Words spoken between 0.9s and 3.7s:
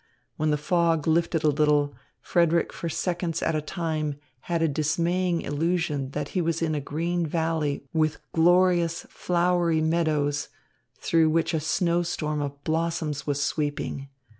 lifted a little, Frederick for seconds at a